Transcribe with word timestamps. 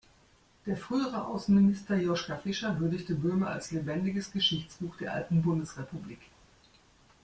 Der 0.65 0.75
frühere 0.77 1.27
Außenminister 1.27 1.95
Joschka 1.95 2.35
Fischer 2.37 2.79
würdigte 2.79 3.13
Böhme 3.13 3.45
als 3.45 3.69
„lebendiges 3.69 4.31
Geschichtsbuch 4.31 4.97
der 4.97 5.13
alten 5.13 5.43
Bundesrepublik“. 5.43 6.17